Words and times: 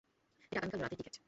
এটা 0.51 0.57
আগামীকাল 0.59 0.79
রাতের 0.81 0.97
টিকেট। 0.99 1.15